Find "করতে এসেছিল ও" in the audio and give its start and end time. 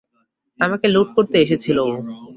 1.15-1.91